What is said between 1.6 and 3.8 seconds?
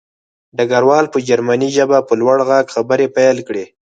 ژبه په لوړ غږ خبرې پیل کړې